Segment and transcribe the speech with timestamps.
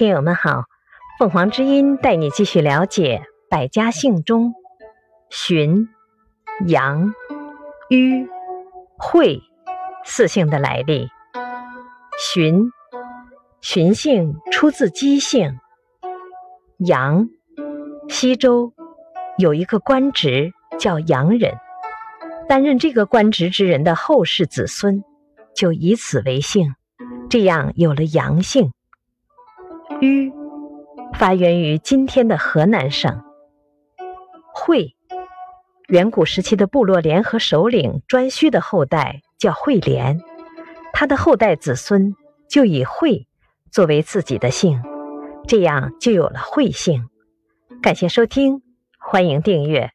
[0.00, 0.64] 听友们好，
[1.18, 4.54] 凤凰之音带你继续了解百家姓中
[5.28, 5.90] 荀、
[6.66, 7.12] 杨、
[7.90, 8.26] 于、
[8.96, 9.42] 惠
[10.02, 11.10] 四姓的来历。
[12.18, 12.72] 荀，
[13.60, 15.58] 荀姓出自姬姓。
[16.78, 17.28] 杨，
[18.08, 18.72] 西周
[19.36, 21.58] 有一个官职叫杨人，
[22.48, 25.04] 担任这个官职之人的后世子孙
[25.54, 26.74] 就以此为姓，
[27.28, 28.72] 这样有了杨姓。
[30.00, 30.32] 虞
[31.18, 33.22] 发源于今天的河南省。
[34.54, 34.96] 会，
[35.88, 40.18] 远古时期的部落联合首领颛顼的后代叫惠连，
[40.94, 42.14] 他的后代子孙
[42.48, 43.26] 就以惠
[43.70, 44.82] 作为自己的姓，
[45.46, 47.06] 这样就有了惠姓。
[47.82, 48.62] 感谢收听，
[48.98, 49.90] 欢迎订阅。